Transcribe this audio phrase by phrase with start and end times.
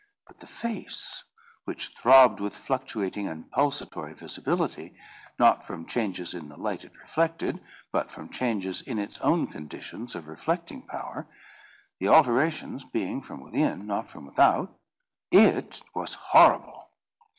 [0.25, 1.23] But the face,
[1.65, 7.59] which throbbed with fluctuating and pulsatory visibility—not from changes in the light it reflected,
[7.91, 11.27] but from changes in its own conditions of reflecting power,
[11.99, 16.89] the alterations being from within, not from without—it was horrible.